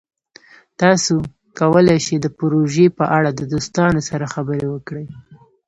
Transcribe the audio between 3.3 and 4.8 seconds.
د دوستانو سره خبرې